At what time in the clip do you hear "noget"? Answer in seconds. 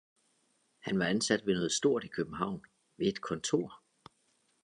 1.53-1.71